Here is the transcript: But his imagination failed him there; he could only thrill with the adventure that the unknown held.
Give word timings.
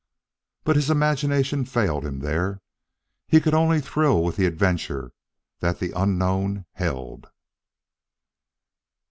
But 0.63 0.77
his 0.77 0.89
imagination 0.89 1.63
failed 1.63 2.03
him 2.05 2.21
there; 2.21 2.59
he 3.27 3.39
could 3.39 3.53
only 3.53 3.79
thrill 3.79 4.23
with 4.23 4.35
the 4.35 4.47
adventure 4.47 5.11
that 5.59 5.77
the 5.77 5.91
unknown 5.91 6.65
held. 6.71 7.29